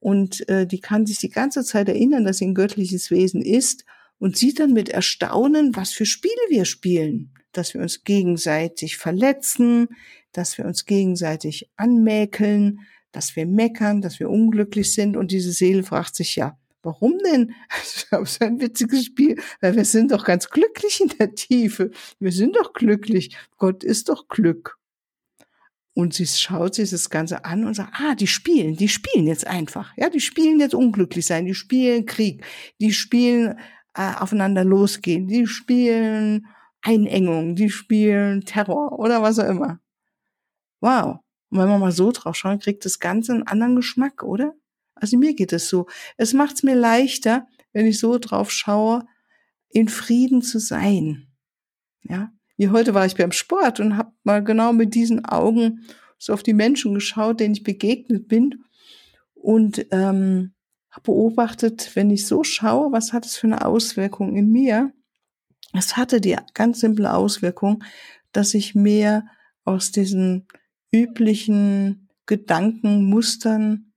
und 0.00 0.48
äh, 0.48 0.66
die 0.66 0.80
kann 0.80 1.06
sich 1.06 1.18
die 1.18 1.28
ganze 1.28 1.62
Zeit 1.62 1.88
erinnern, 1.88 2.24
dass 2.24 2.38
sie 2.38 2.46
ein 2.46 2.54
göttliches 2.54 3.10
Wesen 3.10 3.42
ist 3.42 3.84
und 4.18 4.36
sieht 4.36 4.58
dann 4.58 4.72
mit 4.72 4.88
Erstaunen, 4.88 5.76
was 5.76 5.92
für 5.92 6.06
Spiele 6.06 6.34
wir 6.48 6.64
spielen, 6.64 7.32
dass 7.52 7.74
wir 7.74 7.82
uns 7.82 8.04
gegenseitig 8.04 8.96
verletzen, 8.96 9.88
dass 10.32 10.58
wir 10.58 10.64
uns 10.64 10.86
gegenseitig 10.86 11.70
anmäkeln, 11.76 12.80
dass 13.12 13.36
wir 13.36 13.46
meckern, 13.46 14.00
dass 14.00 14.20
wir 14.20 14.30
unglücklich 14.30 14.94
sind 14.94 15.16
und 15.16 15.30
diese 15.30 15.52
Seele 15.52 15.82
fragt 15.82 16.16
sich 16.16 16.36
ja, 16.36 16.58
warum 16.82 17.18
denn? 17.18 17.54
Das 18.10 18.32
ist 18.32 18.42
ein 18.42 18.60
witziges 18.60 19.04
Spiel, 19.04 19.40
weil 19.60 19.76
wir 19.76 19.84
sind 19.84 20.10
doch 20.10 20.24
ganz 20.24 20.48
glücklich 20.48 21.00
in 21.00 21.12
der 21.18 21.34
Tiefe. 21.34 21.90
Wir 22.18 22.32
sind 22.32 22.56
doch 22.56 22.72
glücklich. 22.72 23.36
Gott 23.56 23.84
ist 23.84 24.08
doch 24.08 24.26
Glück. 24.26 24.79
Und 26.00 26.14
sie 26.14 26.26
schaut 26.26 26.74
sich 26.74 26.88
das 26.88 27.10
Ganze 27.10 27.44
an 27.44 27.66
und 27.66 27.74
sagt, 27.74 27.92
ah, 27.92 28.14
die 28.14 28.26
spielen, 28.26 28.74
die 28.74 28.88
spielen 28.88 29.26
jetzt 29.26 29.46
einfach. 29.46 29.92
Ja, 29.98 30.08
die 30.08 30.20
spielen 30.20 30.58
jetzt 30.58 30.74
unglücklich 30.74 31.26
sein, 31.26 31.44
die 31.44 31.52
spielen 31.52 32.06
Krieg, 32.06 32.42
die 32.80 32.94
spielen 32.94 33.58
äh, 33.94 34.14
aufeinander 34.18 34.64
losgehen, 34.64 35.28
die 35.28 35.46
spielen 35.46 36.46
Einengung, 36.80 37.54
die 37.54 37.68
spielen 37.68 38.46
Terror 38.46 38.98
oder 38.98 39.20
was 39.20 39.38
auch 39.38 39.48
immer. 39.48 39.78
Wow. 40.80 41.18
Und 41.50 41.58
wenn 41.58 41.68
man 41.68 41.80
mal 41.80 41.92
so 41.92 42.12
drauf 42.12 42.34
schaut, 42.34 42.62
kriegt 42.62 42.86
das 42.86 42.98
Ganze 42.98 43.34
einen 43.34 43.46
anderen 43.46 43.76
Geschmack, 43.76 44.22
oder? 44.22 44.54
Also 44.94 45.18
mir 45.18 45.34
geht 45.34 45.52
es 45.52 45.68
so. 45.68 45.86
Es 46.16 46.32
macht 46.32 46.54
es 46.54 46.62
mir 46.62 46.76
leichter, 46.76 47.46
wenn 47.74 47.84
ich 47.84 47.98
so 47.98 48.16
drauf 48.16 48.50
schaue, 48.50 49.04
in 49.68 49.88
Frieden 49.88 50.40
zu 50.40 50.60
sein. 50.60 51.26
Ja, 52.04 52.32
wie 52.60 52.68
heute 52.68 52.92
war 52.92 53.06
ich 53.06 53.14
beim 53.14 53.32
Sport 53.32 53.80
und 53.80 53.96
habe 53.96 54.12
mal 54.22 54.44
genau 54.44 54.74
mit 54.74 54.94
diesen 54.94 55.24
Augen 55.24 55.86
so 56.18 56.34
auf 56.34 56.42
die 56.42 56.52
Menschen 56.52 56.92
geschaut, 56.92 57.40
denen 57.40 57.54
ich 57.54 57.62
begegnet 57.62 58.28
bin 58.28 58.64
und 59.32 59.86
ähm, 59.92 60.52
habe 60.90 61.04
beobachtet, 61.04 61.92
wenn 61.96 62.10
ich 62.10 62.26
so 62.26 62.44
schaue, 62.44 62.92
was 62.92 63.14
hat 63.14 63.24
es 63.24 63.38
für 63.38 63.46
eine 63.46 63.64
Auswirkung 63.64 64.36
in 64.36 64.52
mir? 64.52 64.92
Es 65.72 65.96
hatte 65.96 66.20
die 66.20 66.36
ganz 66.52 66.80
simple 66.80 67.14
Auswirkung, 67.14 67.82
dass 68.30 68.52
ich 68.52 68.74
mehr 68.74 69.24
aus 69.64 69.90
diesen 69.90 70.46
üblichen 70.92 72.10
Gedankenmustern, 72.26 73.90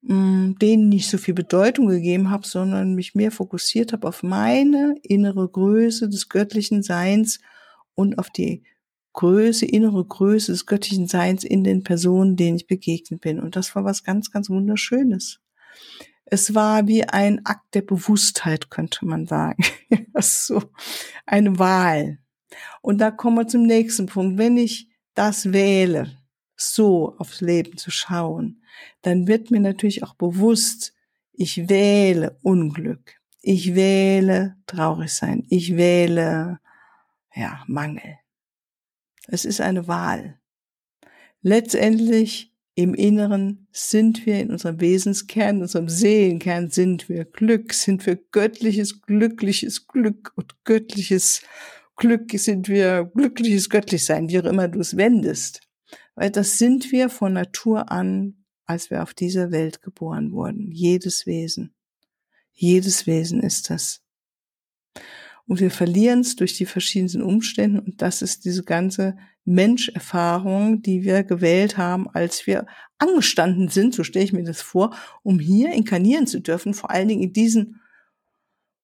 mh, 0.00 0.54
denen 0.60 0.88
nicht 0.88 1.08
so 1.08 1.18
viel 1.18 1.34
Bedeutung 1.34 1.86
gegeben 1.86 2.30
habe, 2.30 2.48
sondern 2.48 2.96
mich 2.96 3.14
mehr 3.14 3.30
fokussiert 3.30 3.92
habe 3.92 4.08
auf 4.08 4.24
meine 4.24 4.96
innere 5.04 5.48
Größe 5.48 6.08
des 6.08 6.28
göttlichen 6.28 6.82
Seins 6.82 7.38
und 7.94 8.18
auf 8.18 8.30
die 8.30 8.64
Größe, 9.12 9.66
innere 9.66 10.04
Größe 10.04 10.52
des 10.52 10.66
göttlichen 10.66 11.06
Seins 11.06 11.44
in 11.44 11.64
den 11.64 11.84
Personen, 11.84 12.36
denen 12.36 12.56
ich 12.56 12.66
begegnet 12.66 13.20
bin. 13.20 13.40
Und 13.40 13.56
das 13.56 13.74
war 13.74 13.84
was 13.84 14.04
ganz, 14.04 14.30
ganz 14.30 14.48
Wunderschönes. 14.48 15.40
Es 16.24 16.54
war 16.54 16.86
wie 16.86 17.04
ein 17.04 17.44
Akt 17.44 17.74
der 17.74 17.82
Bewusstheit, 17.82 18.70
könnte 18.70 19.04
man 19.04 19.26
sagen. 19.26 19.62
so 20.18 20.62
eine 21.26 21.58
Wahl. 21.58 22.18
Und 22.80 22.98
da 22.98 23.10
kommen 23.10 23.36
wir 23.36 23.46
zum 23.46 23.64
nächsten 23.64 24.06
Punkt. 24.06 24.38
Wenn 24.38 24.56
ich 24.56 24.88
das 25.14 25.52
wähle, 25.52 26.16
so 26.56 27.14
aufs 27.18 27.40
Leben 27.40 27.76
zu 27.76 27.90
schauen, 27.90 28.62
dann 29.02 29.26
wird 29.26 29.50
mir 29.50 29.60
natürlich 29.60 30.02
auch 30.02 30.14
bewusst, 30.14 30.94
ich 31.32 31.68
wähle 31.68 32.38
Unglück. 32.42 33.20
Ich 33.40 33.74
wähle 33.74 34.56
traurig 34.66 35.12
sein. 35.12 35.44
Ich 35.48 35.76
wähle 35.76 36.60
ja, 37.34 37.62
Mangel. 37.66 38.18
Es 39.28 39.44
ist 39.44 39.60
eine 39.60 39.86
Wahl. 39.88 40.38
Letztendlich 41.42 42.52
im 42.74 42.94
Inneren 42.94 43.66
sind 43.70 44.24
wir 44.24 44.40
in 44.40 44.50
unserem 44.50 44.80
Wesenskern, 44.80 45.56
in 45.56 45.62
unserem 45.62 45.88
Seelenkern 45.88 46.70
sind 46.70 47.08
wir 47.08 47.24
Glück, 47.24 47.74
sind 47.74 48.06
wir 48.06 48.16
göttliches, 48.16 49.02
glückliches 49.02 49.86
Glück 49.86 50.32
und 50.36 50.64
göttliches 50.64 51.42
Glück 51.96 52.32
sind 52.32 52.68
wir 52.68 53.04
glückliches 53.14 53.68
Göttlichsein, 53.68 54.28
wie 54.28 54.40
auch 54.40 54.44
immer 54.44 54.68
du 54.68 54.80
es 54.80 54.96
wendest. 54.96 55.60
Weil 56.14 56.30
das 56.30 56.58
sind 56.58 56.90
wir 56.92 57.10
von 57.10 57.34
Natur 57.34 57.90
an, 57.90 58.44
als 58.64 58.90
wir 58.90 59.02
auf 59.02 59.14
dieser 59.14 59.50
Welt 59.50 59.82
geboren 59.82 60.32
wurden. 60.32 60.70
Jedes 60.72 61.26
Wesen. 61.26 61.74
Jedes 62.52 63.06
Wesen 63.06 63.42
ist 63.42 63.70
das. 63.70 64.02
Und 65.46 65.60
wir 65.60 65.70
verlieren 65.70 66.20
es 66.20 66.36
durch 66.36 66.54
die 66.54 66.66
verschiedensten 66.66 67.22
Umstände. 67.22 67.80
Und 67.80 68.00
das 68.00 68.22
ist 68.22 68.44
diese 68.44 68.62
ganze 68.62 69.16
Menscherfahrung, 69.44 70.82
die 70.82 71.02
wir 71.02 71.24
gewählt 71.24 71.76
haben, 71.76 72.08
als 72.08 72.46
wir 72.46 72.66
angestanden 72.98 73.68
sind, 73.68 73.94
so 73.94 74.04
stelle 74.04 74.24
ich 74.24 74.32
mir 74.32 74.44
das 74.44 74.62
vor, 74.62 74.96
um 75.22 75.40
hier 75.40 75.72
inkarnieren 75.72 76.26
zu 76.26 76.40
dürfen, 76.40 76.74
vor 76.74 76.90
allen 76.90 77.08
Dingen 77.08 77.22
in 77.22 77.32
diesen, 77.32 77.80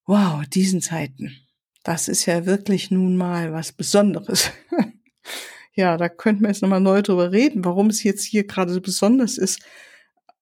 wow, 0.06 0.44
diesen 0.46 0.80
Zeiten. 0.80 1.36
Das 1.84 2.08
ist 2.08 2.26
ja 2.26 2.44
wirklich 2.44 2.90
nun 2.90 3.16
mal 3.16 3.52
was 3.52 3.72
Besonderes. 3.72 4.50
ja, 5.74 5.96
da 5.96 6.08
könnten 6.08 6.42
wir 6.42 6.48
jetzt 6.48 6.62
nochmal 6.62 6.80
neu 6.80 7.02
drüber 7.02 7.30
reden, 7.30 7.64
warum 7.64 7.88
es 7.88 8.02
jetzt 8.02 8.24
hier 8.24 8.44
gerade 8.44 8.72
so 8.72 8.80
besonders 8.80 9.38
ist. 9.38 9.60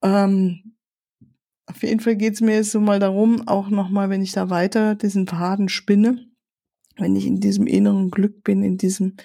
Ähm, 0.01 0.76
auf 1.67 1.83
jeden 1.83 1.99
Fall 1.99 2.15
geht 2.15 2.33
es 2.33 2.41
mir 2.41 2.55
jetzt 2.55 2.71
so 2.71 2.79
mal 2.79 2.99
darum, 2.99 3.47
auch 3.47 3.69
nochmal, 3.69 4.09
wenn 4.09 4.21
ich 4.21 4.31
da 4.31 4.49
weiter 4.49 4.95
diesen 4.95 5.27
Faden 5.27 5.69
spinne, 5.69 6.25
wenn 6.97 7.15
ich 7.15 7.25
in 7.25 7.39
diesem 7.39 7.67
inneren 7.67 8.09
Glück 8.09 8.43
bin, 8.43 8.63
in 8.63 8.77
diesem 8.77 9.17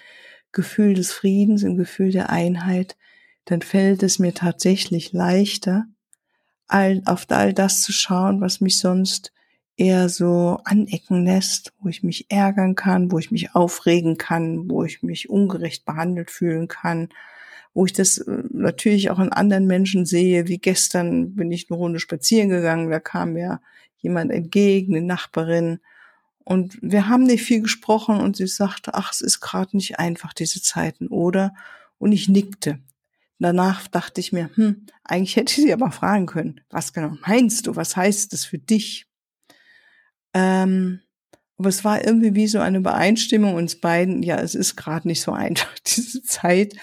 Gefühl 0.50 0.94
des 0.94 1.12
Friedens, 1.12 1.62
im 1.62 1.76
Gefühl 1.76 2.10
der 2.10 2.30
Einheit, 2.30 2.96
dann 3.44 3.62
fällt 3.62 4.02
es 4.02 4.18
mir 4.18 4.34
tatsächlich 4.34 5.12
leichter, 5.12 5.86
all, 6.66 7.02
auf 7.06 7.26
all 7.28 7.54
das 7.54 7.80
zu 7.80 7.92
schauen, 7.92 8.40
was 8.40 8.60
mich 8.60 8.78
sonst 8.78 9.32
eher 9.76 10.08
so 10.08 10.58
anecken 10.64 11.24
lässt, 11.24 11.72
wo 11.80 11.88
ich 11.88 12.02
mich 12.02 12.30
ärgern 12.30 12.74
kann, 12.74 13.10
wo 13.10 13.18
ich 13.18 13.30
mich 13.30 13.54
aufregen 13.54 14.18
kann, 14.18 14.70
wo 14.70 14.84
ich 14.84 15.02
mich 15.02 15.30
ungerecht 15.30 15.84
behandelt 15.84 16.30
fühlen 16.30 16.68
kann, 16.68 17.08
wo 17.74 17.86
ich 17.86 17.92
das 17.92 18.18
äh, 18.18 18.42
natürlich 18.50 19.10
auch 19.10 19.18
in 19.18 19.32
anderen 19.32 19.66
Menschen 19.66 20.06
sehe, 20.06 20.48
wie 20.48 20.58
gestern 20.58 21.34
bin 21.34 21.50
ich 21.50 21.70
eine 21.70 21.78
Runde 21.78 22.00
spazieren 22.00 22.48
gegangen, 22.48 22.90
da 22.90 23.00
kam 23.00 23.34
mir 23.34 23.60
jemand 23.98 24.30
entgegen, 24.30 24.96
eine 24.96 25.06
Nachbarin, 25.06 25.78
und 26.44 26.78
wir 26.82 27.08
haben 27.08 27.24
nicht 27.24 27.44
viel 27.44 27.62
gesprochen 27.62 28.20
und 28.20 28.36
sie 28.36 28.46
sagte, 28.46 28.94
ach, 28.94 29.12
es 29.12 29.20
ist 29.20 29.40
gerade 29.40 29.76
nicht 29.76 29.98
einfach, 29.98 30.32
diese 30.32 30.60
Zeiten, 30.60 31.08
oder? 31.08 31.54
Und 31.98 32.12
ich 32.12 32.28
nickte. 32.28 32.80
Danach 33.38 33.86
dachte 33.88 34.20
ich 34.20 34.32
mir, 34.32 34.50
hm, 34.54 34.86
eigentlich 35.04 35.36
hätte 35.36 35.52
ich 35.52 35.66
sie 35.66 35.72
aber 35.72 35.90
fragen 35.90 36.26
können, 36.26 36.60
was 36.70 36.92
genau 36.92 37.16
meinst 37.26 37.66
du, 37.66 37.76
was 37.76 37.96
heißt 37.96 38.32
das 38.32 38.44
für 38.44 38.58
dich? 38.58 39.06
Ähm, 40.34 41.00
aber 41.58 41.68
es 41.68 41.84
war 41.84 42.04
irgendwie 42.04 42.34
wie 42.34 42.48
so 42.48 42.58
eine 42.58 42.78
Übereinstimmung 42.78 43.54
uns 43.54 43.80
beiden, 43.80 44.22
ja, 44.22 44.36
es 44.36 44.54
ist 44.54 44.76
gerade 44.76 45.06
nicht 45.08 45.22
so 45.22 45.32
einfach, 45.32 45.76
diese 45.80 46.22
Zeit 46.22 46.74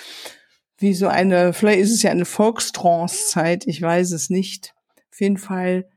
wie 0.79 0.93
so 0.93 1.07
eine, 1.07 1.53
vielleicht 1.53 1.79
ist 1.79 1.93
es 1.93 2.03
ja 2.03 2.12
eine 2.12 2.25
Volkstrance-Zeit, 2.25 3.67
ich 3.67 3.81
weiß 3.81 4.12
es 4.12 4.29
nicht. 4.29 4.74
Auf 5.12 5.21
jeden 5.21 5.38
Fall 5.38 5.89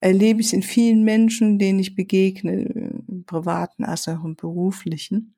erlebe 0.00 0.40
ich 0.40 0.48
es 0.48 0.52
in 0.52 0.62
vielen 0.62 1.02
Menschen, 1.04 1.58
denen 1.58 1.78
ich 1.78 1.94
begegne, 1.94 2.52
im 2.52 3.24
privaten 3.24 3.84
als 3.84 4.08
auch 4.08 4.24
im 4.24 4.36
beruflichen. 4.36 5.34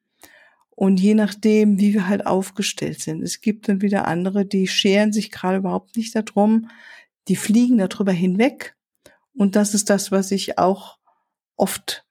Und 0.70 1.00
je 1.00 1.14
nachdem, 1.14 1.78
wie 1.78 1.94
wir 1.94 2.08
halt 2.08 2.26
aufgestellt 2.26 3.00
sind. 3.00 3.22
Es 3.22 3.40
gibt 3.40 3.68
dann 3.68 3.80
wieder 3.80 4.06
andere, 4.08 4.44
die 4.44 4.66
scheren 4.66 5.12
sich 5.12 5.30
gerade 5.30 5.58
überhaupt 5.58 5.96
nicht 5.96 6.14
darum, 6.14 6.68
die 7.28 7.36
fliegen 7.36 7.78
darüber 7.78 8.12
hinweg. 8.12 8.76
Und 9.34 9.56
das 9.56 9.74
ist 9.74 9.88
das, 9.88 10.10
was 10.10 10.30
ich 10.30 10.58
auch 10.58 10.98
oft 11.56 12.04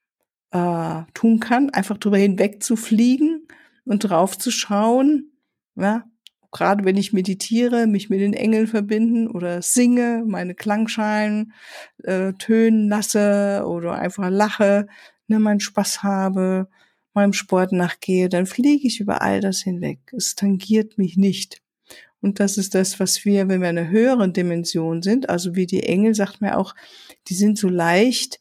äh, 0.52 1.04
tun 1.14 1.40
kann, 1.40 1.70
einfach 1.72 1.98
drüber 1.98 2.18
hinweg 2.18 2.64
zu 2.64 2.76
fliegen 2.76 3.48
und 3.86 4.00
drauf 4.00 4.38
zu 4.38 4.50
schauen, 4.50 5.32
ja, 5.76 6.06
gerade 6.56 6.86
wenn 6.86 6.96
ich 6.96 7.12
meditiere, 7.12 7.86
mich 7.86 8.10
mit 8.10 8.22
den 8.22 8.34
Engeln 8.34 8.68
verbinden 8.68 9.28
oder 9.28 9.62
singe, 9.62 10.24
meine 10.26 10.56
Klangschalen 10.56 11.52
äh, 12.04 12.32
tönen 12.32 12.88
lasse 12.88 13.66
oder 13.68 13.96
einfach 13.96 14.30
lache, 14.30 14.88
ne, 15.28 15.40
meinen 15.40 15.60
Spaß 15.60 16.02
habe, 16.02 16.70
meinem 17.14 17.34
Sport 17.34 17.74
nachgehe, 17.74 18.30
dann 18.30 18.46
fliege 18.46 18.88
ich 18.88 19.02
über 19.02 19.22
all 19.22 19.42
das 19.42 19.64
hinweg. 19.64 20.00
Es 20.16 20.36
tangiert 20.36 20.98
mich 20.98 21.18
nicht. 21.18 21.62
Und 22.22 22.40
das 22.40 22.58
ist 22.58 22.74
das, 22.74 23.02
was 23.02 23.26
wir, 23.26 23.50
wenn 23.50 23.60
wir 23.60 23.70
in 23.70 23.78
einer 23.78 23.90
höheren 23.90 24.32
Dimension 24.32 25.02
sind, 25.02 25.30
also 25.30 25.56
wie 25.56 25.66
die 25.66 25.84
Engel, 25.84 26.16
sagt 26.16 26.40
man 26.40 26.54
auch, 26.54 26.74
die 27.28 27.36
sind 27.36 27.58
so 27.58 27.68
leicht, 27.68 28.40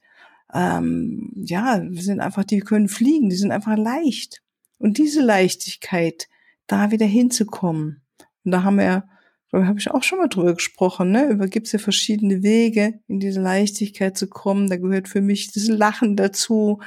ähm, 0.54 1.32
ja, 1.34 1.82
wir 1.82 2.02
sind 2.02 2.20
einfach, 2.20 2.44
die 2.44 2.60
können 2.60 2.88
fliegen, 2.88 3.28
die 3.28 3.36
sind 3.36 3.50
einfach 3.50 3.76
leicht. 3.76 4.40
Und 4.78 4.98
diese 4.98 5.20
Leichtigkeit, 5.20 6.28
da 6.68 6.92
wieder 6.92 7.06
hinzukommen. 7.06 8.03
Und 8.44 8.52
da 8.52 8.62
haben 8.62 8.78
wir, 8.78 9.04
da 9.50 9.66
habe 9.66 9.78
ich 9.78 9.90
auch 9.90 10.02
schon 10.02 10.18
mal 10.18 10.28
drüber 10.28 10.54
gesprochen, 10.54 11.10
ne? 11.10 11.28
Über 11.28 11.46
gibt 11.46 11.66
es 11.66 11.72
ja 11.72 11.78
verschiedene 11.78 12.42
Wege, 12.42 13.00
in 13.08 13.20
diese 13.20 13.40
Leichtigkeit 13.40 14.16
zu 14.16 14.28
kommen. 14.28 14.68
Da 14.68 14.76
gehört 14.76 15.08
für 15.08 15.20
mich 15.20 15.52
das 15.52 15.68
Lachen 15.68 16.16
dazu. 16.16 16.80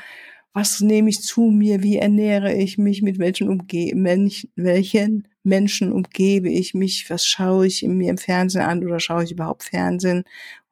Was 0.53 0.81
nehme 0.81 1.09
ich 1.09 1.21
zu 1.21 1.41
mir? 1.51 1.83
Wie 1.83 1.97
ernähre 1.97 2.53
ich 2.53 2.77
mich? 2.77 3.01
Mit 3.03 3.19
welchen, 3.19 3.47
Umge 3.49 3.93
Mensch, 3.95 4.47
welchen 4.55 5.27
Menschen 5.43 5.91
umgebe 5.91 6.49
ich 6.49 6.73
mich? 6.73 7.09
Was 7.09 7.25
schaue 7.25 7.67
ich 7.67 7.83
mir 7.83 8.09
im 8.09 8.17
Fernsehen 8.17 8.63
an 8.63 8.83
oder 8.83 8.99
schaue 8.99 9.23
ich 9.23 9.31
überhaupt 9.31 9.63
Fernsehen 9.63 10.23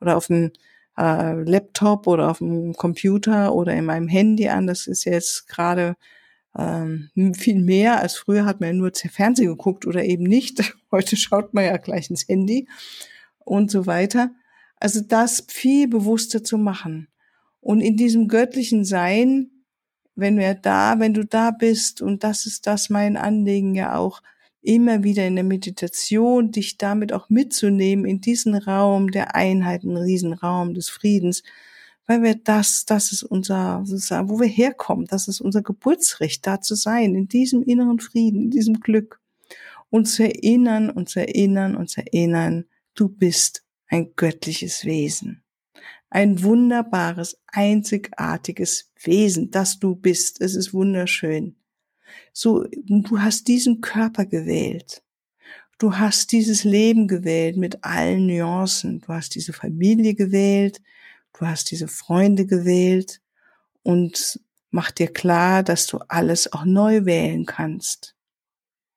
oder 0.02 0.18
auf 0.18 0.28
dem 0.28 0.52
äh, 0.98 1.34
Laptop 1.44 2.08
oder 2.08 2.32
auf 2.32 2.40
dem 2.40 2.74
Computer 2.74 3.54
oder 3.54 3.74
in 3.74 3.86
meinem 3.86 4.08
Handy 4.08 4.48
an? 4.50 4.68
Das 4.68 4.88
ist 4.88 5.06
jetzt 5.06 5.48
gerade 5.48 5.96
ähm, 6.58 7.10
viel 7.34 7.62
mehr 7.62 8.00
als 8.00 8.16
früher 8.16 8.46
hat 8.46 8.62
man 8.62 8.70
ja 8.70 8.74
nur 8.76 8.92
Fernsehen 8.94 9.48
geguckt 9.48 9.86
oder 9.86 10.04
eben 10.04 10.24
nicht. 10.24 10.76
Heute 10.92 11.18
schaut 11.18 11.54
man 11.54 11.66
ja 11.66 11.78
gleich 11.78 12.10
ins 12.10 12.28
Handy 12.28 12.68
und 13.40 13.70
so 13.70 13.86
weiter. 13.86 14.32
Also 14.78 15.02
das 15.02 15.46
viel 15.48 15.88
bewusster 15.88 16.44
zu 16.44 16.58
machen. 16.58 17.08
Und 17.60 17.82
in 17.82 17.98
diesem 17.98 18.28
göttlichen 18.28 18.86
Sein, 18.86 19.50
wenn 20.16 20.38
wir 20.38 20.54
da, 20.54 21.00
wenn 21.00 21.14
du 21.14 21.26
da 21.26 21.52
bist, 21.52 22.02
und 22.02 22.24
das 22.24 22.46
ist 22.46 22.68
das 22.68 22.90
mein 22.90 23.18
Anliegen 23.18 23.76
ja 23.76 23.96
auch, 23.96 24.22
immer 24.62 25.04
wieder 25.04 25.28
in 25.28 25.36
der 25.36 25.44
Meditation, 25.44 26.52
dich 26.52 26.78
damit 26.78 27.14
auch 27.14 27.30
mitzunehmen 27.30 28.06
in 28.06 28.22
diesen 28.22 28.56
Raum 28.56 29.12
der 29.12 29.36
Einheit, 29.36 29.84
einen 29.84 29.98
Riesenraum 29.98 30.74
des 30.74 30.90
Friedens, 30.90 31.44
weil 32.08 32.22
wir 32.22 32.36
das, 32.36 32.86
das 32.86 33.12
ist 33.12 33.24
unser, 33.24 33.84
wo 33.84 34.40
wir 34.40 34.48
herkommen, 34.48 35.06
das 35.08 35.28
ist 35.28 35.42
unser 35.42 35.62
Geburtsrecht, 35.62 36.46
da 36.46 36.62
zu 36.62 36.76
sein, 36.76 37.16
in 37.16 37.28
diesem 37.28 37.64
inneren 37.64 38.00
Frieden, 38.00 38.44
in 38.44 38.52
diesem 38.52 38.80
Glück. 38.80 39.20
Uns 39.90 40.20
erinnern, 40.20 40.90
uns 40.90 41.16
erinnern, 41.16 41.76
uns 41.76 41.98
erinnern, 41.98 42.66
du 42.94 43.10
bist 43.10 43.64
ein 43.88 44.14
göttliches 44.16 44.86
Wesen. 44.86 45.44
Ein 46.10 46.44
wunderbares, 46.44 47.40
einzigartiges 47.48 48.92
Wesen, 49.02 49.52
das 49.52 49.80
du 49.80 49.96
bist. 49.96 50.42
Es 50.42 50.56
ist 50.56 50.74
wunderschön. 50.74 51.56
So, 52.32 52.66
du 52.86 53.20
hast 53.20 53.48
diesen 53.48 53.82
Körper 53.82 54.26
gewählt. 54.26 55.02
Du 55.78 55.98
hast 55.98 56.32
dieses 56.32 56.64
Leben 56.64 57.08
gewählt 57.08 57.58
mit 57.58 57.84
allen 57.84 58.28
Nuancen. 58.28 59.02
Du 59.02 59.10
hast 59.10 59.36
diese 59.36 59.52
Familie 59.54 60.14
gewählt 60.14 60.82
du 61.38 61.46
hast 61.46 61.72
diese 61.72 61.88
Freunde 61.88 62.46
gewählt 62.46 63.22
und 63.84 64.40
mach 64.72 64.92
dir 64.92 65.08
klar, 65.08 65.64
dass 65.64 65.88
du 65.88 66.00
alles 66.08 66.52
auch 66.52 66.66
neu 66.66 67.06
wählen 67.06 67.46
kannst. 67.46 68.16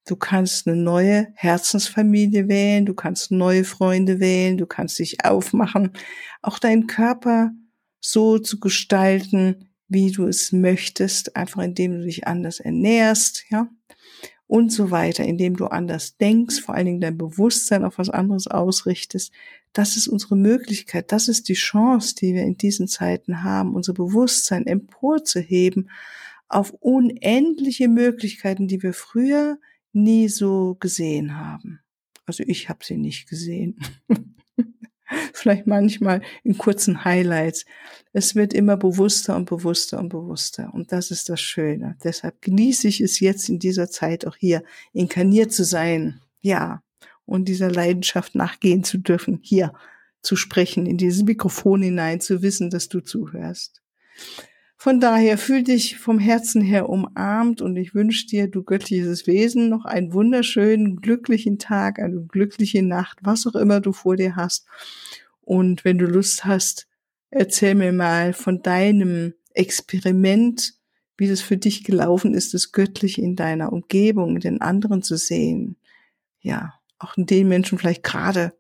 Du 0.07 0.17
kannst 0.17 0.67
eine 0.67 0.77
neue 0.77 1.29
Herzensfamilie 1.35 2.49
wählen, 2.49 2.87
du 2.87 2.95
kannst 2.95 3.31
neue 3.31 3.65
Freunde 3.65 4.21
wählen, 4.21 4.57
du 4.57 4.67
kannst 4.67 4.99
dich 4.99 5.25
aufmachen, 5.25 5.93
auch 6.41 6.59
deinen 6.59 6.87
Körper 6.87 7.53
so 8.01 8.39
zu 8.39 8.59
gestalten, 8.59 9.69
wie 9.89 10.11
du 10.11 10.27
es 10.27 10.53
möchtest, 10.53 11.37
einfach 11.37 11.63
indem 11.63 11.93
du 11.93 12.05
dich 12.05 12.27
anders 12.27 12.61
ernährst, 12.61 13.45
ja 13.51 13.69
und 14.49 14.73
so 14.73 14.91
weiter, 14.91 15.25
indem 15.25 15.57
du 15.57 15.67
anders 15.67 16.17
denkst, 16.17 16.61
vor 16.61 16.75
allen 16.75 16.87
Dingen 16.87 17.01
dein 17.01 17.19
Bewusstsein 17.19 17.85
auf 17.85 17.99
was 17.99 18.09
anderes 18.09 18.49
ausrichtest. 18.49 19.31
Das 19.79 19.97
ist 19.97 20.09
unsere 20.09 20.35
Möglichkeit, 20.35 21.13
das 21.13 21.29
ist 21.29 21.49
die 21.49 21.55
Chance, 21.55 22.17
die 22.17 22.35
wir 22.35 22.43
in 22.43 22.57
diesen 22.57 22.89
Zeiten 22.89 23.45
haben, 23.45 23.77
unser 23.77 23.95
Bewusstsein 23.95 24.67
emporzuheben 24.67 25.89
auf 26.49 26.73
unendliche 26.81 27.87
Möglichkeiten, 27.87 28.67
die 28.67 28.83
wir 28.83 28.93
früher 28.93 29.57
nie 29.93 30.27
so 30.27 30.77
gesehen 30.81 31.39
haben. 31.39 31.79
Also 32.27 32.43
ich 32.45 32.69
habe 32.69 32.85
sie 32.85 32.97
nicht 32.97 33.29
gesehen. 33.29 33.79
vielleicht 35.33 35.69
manchmal 35.69 36.23
in 36.43 36.59
kurzen 36.59 37.05
Highlights. 37.05 37.65
Es 38.13 38.35
wird 38.35 38.55
immer 38.55 38.77
bewusster 38.77 39.37
und 39.37 39.49
bewusster 39.49 40.01
und 40.01 40.09
bewusster. 40.09 40.75
Und 40.75 40.91
das 40.91 41.13
ist 41.13 41.29
das 41.29 41.41
Schöne. 41.41 41.97
Deshalb 42.03 42.43
genieße 42.43 42.89
ich 42.89 43.01
es 43.01 43.21
jetzt 43.21 43.49
in 43.49 43.61
dieser 43.61 43.89
Zeit 43.89 44.27
auch 44.27 44.35
hier 44.35 44.65
inkarniert 44.93 45.53
zu 45.53 45.63
sein. 45.63 46.21
Ja. 46.41 46.83
Und 47.29 47.45
dieser 47.47 47.71
Leidenschaft 47.71 48.35
nachgehen 48.35 48.85
zu 48.85 48.97
dürfen, 48.97 49.39
hier 49.43 49.75
zu 50.23 50.35
sprechen, 50.35 50.87
in 50.87 50.97
dieses 50.97 51.25
Mikrofon 51.25 51.83
hinein, 51.83 52.23
zu 52.23 52.41
wissen, 52.41 52.71
dass 52.71 52.89
du 52.89 53.01
zuhörst. 53.01 53.83
Von 54.79 54.99
daher 54.99 55.37
fühl 55.37 55.63
dich 55.63 55.99
vom 55.99 56.19
Herzen 56.19 56.63
her 56.63 56.89
umarmt 56.89 57.61
und 57.61 57.77
ich 57.77 57.95
wünsche 57.95 58.27
dir, 58.27 58.49
du 58.49 58.63
göttliches 58.63 59.27
Wesen, 59.27 59.69
noch 59.69 59.85
einen 59.85 60.15
wunderschönen, 60.15 61.03
glücklichen 61.03 61.59
Tag, 61.59 61.99
eine 61.99 62.23
glückliche 62.23 62.83
Nacht, 62.83 63.19
was 63.21 63.47
auch 63.47 63.57
immer 63.57 63.81
du 63.81 63.93
vor 63.93 64.17
dir 64.17 64.35
hast. 64.35 64.67
Und 65.43 65.85
wenn 65.85 65.99
du 65.99 66.07
Lust 66.07 66.47
hast, 66.47 66.89
erzähl 67.31 67.75
mir 67.75 67.93
mal 67.93 68.33
von 68.33 68.63
deinem 68.63 69.35
Experiment, 69.53 70.79
wie 71.19 71.29
das 71.29 71.43
für 71.43 71.59
dich 71.59 71.85
gelaufen 71.85 72.33
ist, 72.33 72.55
das 72.55 72.73
Göttliche 72.73 73.21
in 73.21 73.37
deiner 73.37 73.71
Umgebung, 73.71 74.41
den 74.41 74.63
anderen 74.63 75.03
zu 75.03 75.19
sehen. 75.19 75.77
Ja, 76.41 76.78
auch 76.99 77.15
den 77.17 77.49
Menschen 77.49 77.79
vielleicht 77.79 78.03
gerade, 78.03 78.53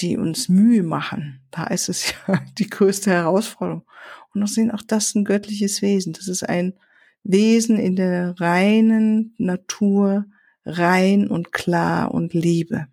die 0.00 0.16
uns 0.16 0.48
Mühe 0.48 0.82
machen. 0.82 1.46
Da 1.50 1.64
ist 1.64 1.88
es 1.88 2.14
ja 2.28 2.42
die 2.58 2.68
größte 2.68 3.10
Herausforderung. 3.10 3.84
Und 4.32 4.40
noch 4.40 4.48
sehen 4.48 4.70
auch 4.70 4.82
das 4.82 5.14
ein 5.14 5.24
göttliches 5.24 5.82
Wesen. 5.82 6.12
Das 6.12 6.28
ist 6.28 6.48
ein 6.48 6.74
Wesen 7.22 7.78
in 7.78 7.96
der 7.96 8.40
reinen 8.40 9.34
Natur, 9.38 10.26
rein 10.64 11.28
und 11.28 11.52
klar 11.52 12.12
und 12.12 12.32
Liebe. 12.32 12.86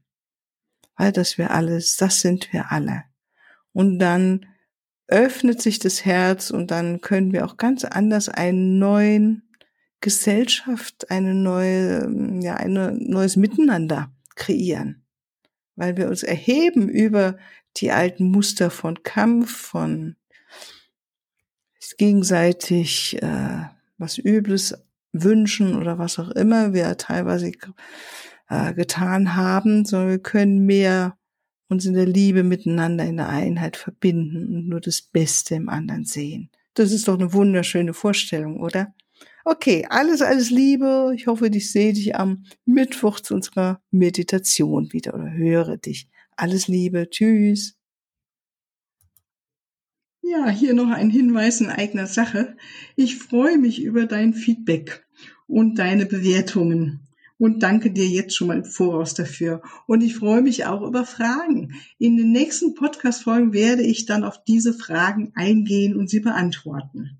Weil 0.96 1.12
das 1.12 1.38
wir 1.38 1.52
alles, 1.52 1.96
das 1.96 2.22
sind 2.22 2.52
wir 2.52 2.72
alle. 2.72 3.04
Und 3.72 4.00
dann 4.00 4.46
öffnet 5.08 5.62
sich 5.62 5.80
das 5.80 6.04
Herz 6.04 6.50
und 6.50 6.72
dann 6.72 7.00
können 7.00 7.32
wir 7.32 7.46
auch 7.46 7.56
ganz 7.56 7.86
anders 7.86 8.28
einen 8.28 8.80
neuen 8.80 9.54
Gesellschaft, 10.02 11.10
eine 11.10 11.34
neue, 11.34 12.10
ja, 12.42 12.56
ein 12.56 12.74
neues 12.74 13.36
Miteinander 13.36 14.12
kreieren. 14.38 15.04
Weil 15.76 15.98
wir 15.98 16.08
uns 16.08 16.24
erheben 16.24 16.88
über 16.88 17.38
die 17.76 17.92
alten 17.92 18.32
Muster 18.32 18.70
von 18.70 19.04
Kampf, 19.04 19.56
von 19.56 20.16
gegenseitig 21.98 23.22
äh, 23.22 23.66
was 23.98 24.18
Übles 24.18 24.76
wünschen 25.12 25.76
oder 25.76 25.98
was 25.98 26.20
auch 26.20 26.30
immer 26.30 26.74
wir 26.74 26.96
teilweise 26.98 27.52
äh, 28.50 28.74
getan 28.74 29.36
haben, 29.36 29.86
sondern 29.86 30.10
wir 30.10 30.20
können 30.20 30.66
mehr 30.66 31.18
uns 31.70 31.86
in 31.86 31.96
der 31.96 32.06
Liebe 32.06 32.44
miteinander 32.44 33.04
in 33.04 33.18
der 33.18 33.30
Einheit 33.30 33.76
verbinden 33.78 34.56
und 34.56 34.68
nur 34.70 34.80
das 34.80 35.02
Beste 35.02 35.56
im 35.56 35.70
anderen 35.70 36.06
sehen. 36.06 36.50
Das 36.76 36.92
ist 36.92 37.08
doch 37.08 37.16
eine 37.16 37.34
wunderschöne 37.34 37.94
Vorstellung, 37.94 38.60
oder? 38.60 38.94
Okay, 39.50 39.88
alles, 39.90 40.22
alles 40.22 40.50
Liebe. 40.50 41.14
Ich 41.16 41.28
hoffe, 41.28 41.48
ich 41.48 41.72
sehe 41.72 41.94
dich 41.94 42.18
am 42.18 42.44
Mittwoch 42.66 43.22
zu 43.22 43.34
unserer 43.34 43.82
Meditation 43.92 44.92
wieder 44.92 45.14
oder 45.14 45.32
höre 45.32 45.78
dich. 45.78 46.10
Alles 46.36 46.68
Liebe. 46.68 47.10
Tschüss. 47.10 47.78
Ja, 50.22 50.50
hier 50.50 50.74
noch 50.74 50.90
ein 50.90 51.10
Hinweis 51.10 51.62
in 51.62 51.70
eigener 51.70 52.08
Sache. 52.08 52.58
Ich 52.98 53.20
freue 53.20 53.58
mich 53.58 53.82
über 53.82 54.06
dein 54.06 54.34
Feedback 54.34 55.08
und 55.48 55.80
deine 55.80 56.08
Bewertungen 56.08 57.08
und 57.38 57.64
danke 57.64 57.92
dir 57.92 58.06
jetzt 58.06 58.36
schon 58.36 58.50
mal 58.50 58.58
im 58.58 58.66
Voraus 58.66 59.14
dafür. 59.14 59.62
Und 59.86 60.04
ich 60.04 60.18
freue 60.18 60.42
mich 60.42 60.66
auch 60.66 60.82
über 60.82 61.06
Fragen. 61.06 61.72
In 62.00 62.18
den 62.18 62.34
nächsten 62.34 62.74
Podcast-Folgen 62.74 63.54
werde 63.54 63.84
ich 63.84 64.06
dann 64.06 64.26
auf 64.26 64.44
diese 64.44 64.74
Fragen 64.74 65.32
eingehen 65.36 65.96
und 65.96 66.10
sie 66.10 66.20
beantworten. 66.20 67.20